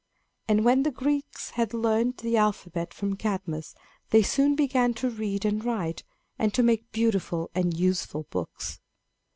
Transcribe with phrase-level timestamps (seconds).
[0.47, 3.75] And when the Greeks had learned the alphabet from Cadmus,
[4.09, 6.03] they soon began to read and write,
[6.39, 8.79] and to make beautiful and useful books.